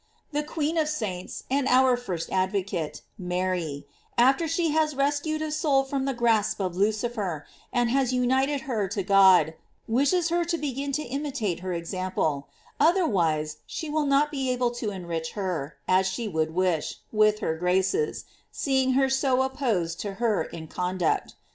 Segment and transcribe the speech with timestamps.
[0.31, 3.85] The queen of saints, and our first advocate, Mary,
[4.17, 8.87] after she has rescued a soul from the grasp of Lucifer, and has united her
[8.87, 9.53] to God,
[9.87, 12.47] wishes her to begin to imitate her ex ample,
[12.79, 17.55] otherwise she will not be able to enrich her, as she would wish, with her
[17.55, 21.35] graces, seeing her so opposed to her in conduct.